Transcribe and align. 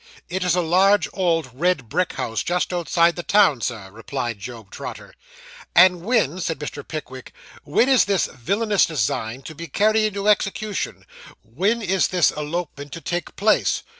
'It 0.29 0.43
is 0.43 0.55
a 0.55 0.61
large, 0.61 1.07
old, 1.13 1.51
red 1.53 1.87
brick 1.87 2.13
house, 2.13 2.41
just 2.41 2.73
outside 2.73 3.15
the 3.15 3.21
town, 3.21 3.61
Sir,' 3.61 3.91
replied 3.91 4.39
Job 4.39 4.71
Trotter. 4.71 5.13
'And 5.75 6.01
when,' 6.01 6.39
said 6.39 6.57
Mr. 6.57 6.81
Pickwick 6.83 7.33
'when 7.65 7.87
is 7.87 8.05
this 8.05 8.25
villainous 8.25 8.87
design 8.87 9.43
to 9.43 9.53
be 9.53 9.67
carried 9.67 10.07
into 10.07 10.27
execution 10.27 11.05
when 11.43 11.83
is 11.83 12.07
this 12.07 12.31
elopement 12.31 12.91
to 12.93 13.01
take 13.01 13.35
place? 13.35 13.83